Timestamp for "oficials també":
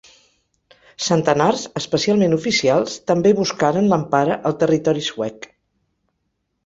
2.37-3.35